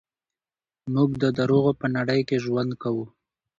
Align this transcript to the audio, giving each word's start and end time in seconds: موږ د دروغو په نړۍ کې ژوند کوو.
موږ 0.93 1.09
د 1.23 1.25
دروغو 1.37 1.71
په 1.81 1.87
نړۍ 1.95 2.21
کې 2.27 2.37
ژوند 2.45 2.71
کوو. 2.81 3.05